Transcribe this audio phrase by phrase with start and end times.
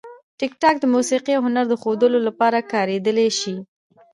[0.39, 3.55] ټیکټاک د موسیقي او هنر د ښودلو لپاره کارېدلی شي.